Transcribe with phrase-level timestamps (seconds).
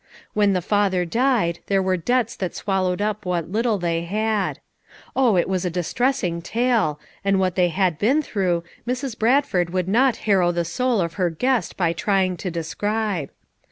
[0.33, 4.59] When the father died there were debts that swallowed up what little they had.
[5.15, 9.15] Oh, it was a distressing tale, and what they had been through, Mrs.
[9.15, 13.29] Bradford would not harrow the soul of her guest by trying to describe.